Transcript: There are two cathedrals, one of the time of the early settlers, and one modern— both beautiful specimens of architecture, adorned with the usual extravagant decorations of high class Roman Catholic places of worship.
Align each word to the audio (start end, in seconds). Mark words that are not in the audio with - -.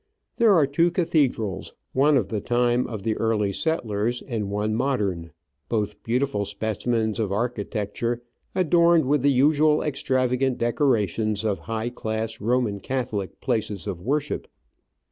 There 0.37 0.51
are 0.55 0.65
two 0.65 0.89
cathedrals, 0.89 1.75
one 1.93 2.17
of 2.17 2.29
the 2.29 2.41
time 2.41 2.87
of 2.87 3.03
the 3.03 3.15
early 3.17 3.53
settlers, 3.53 4.23
and 4.27 4.49
one 4.49 4.73
modern— 4.73 5.29
both 5.69 6.01
beautiful 6.01 6.43
specimens 6.43 7.19
of 7.19 7.31
architecture, 7.31 8.19
adorned 8.55 9.05
with 9.05 9.21
the 9.21 9.31
usual 9.31 9.83
extravagant 9.83 10.57
decorations 10.57 11.45
of 11.45 11.59
high 11.59 11.89
class 11.91 12.41
Roman 12.41 12.79
Catholic 12.79 13.39
places 13.41 13.85
of 13.85 14.01
worship. 14.01 14.47